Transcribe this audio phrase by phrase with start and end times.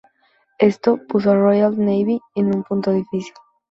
[0.57, 3.35] Esto, puso a la Royal Navy en un punto difícil.